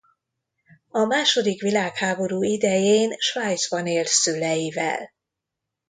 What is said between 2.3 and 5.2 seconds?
idején Svájcban élt szüleivel.